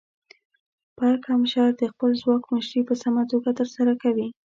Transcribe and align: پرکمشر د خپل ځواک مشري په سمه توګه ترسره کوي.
پرکمشر 0.97 1.67
د 1.81 1.81
خپل 1.91 2.11
ځواک 2.21 2.43
مشري 2.53 2.81
په 2.89 2.95
سمه 3.03 3.23
توګه 3.31 3.49
ترسره 3.59 3.93
کوي. 4.03 4.27